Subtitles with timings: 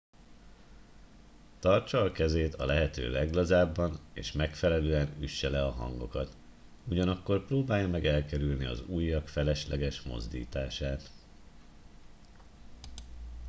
[1.59, 6.35] tartsa a kezét a lehető leglazábban és megfelelően üsse le a hangokat
[6.87, 11.11] ugyanakkor próbálja meg elkerülni az ujjak felesleges mozdítását